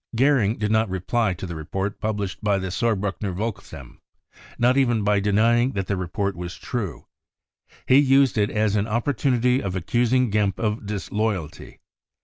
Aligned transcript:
Goering 0.15 0.57
did 0.57 0.71
not 0.71 0.89
reply 0.89 1.35
to 1.35 1.45
the 1.45 1.53
report 1.55 1.99
published 1.99 2.43
by 2.43 2.57
the 2.57 2.71
Saarbriickener 2.71 3.33
Volksstimme— 3.35 3.99
not 4.57 4.75
even 4.75 5.03
by 5.03 5.19
denying 5.19 5.73
that 5.73 5.85
the 5.85 5.95
report 5.95 6.35
was 6.35 6.55
true. 6.57 7.05
He 7.85 7.99
used 7.99 8.35
it 8.35 8.49
as 8.49 8.75
an 8.75 8.87
opportunity 8.87 9.61
of 9.61 9.75
accusing 9.75 10.31
Gempp 10.31 10.57
of 10.57 10.87
disloyalty. 10.87 11.81